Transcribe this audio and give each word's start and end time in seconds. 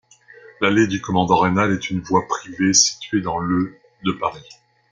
L'allée 0.61 0.87
du 0.87 0.99
Commandant-Raynal 0.99 1.73
est 1.73 1.91
une 1.91 1.99
voie 2.01 2.27
privée 2.27 2.73
située 2.73 3.21
dans 3.21 3.37
le 3.37 3.77
de 4.03 4.11
Paris. 4.13 4.41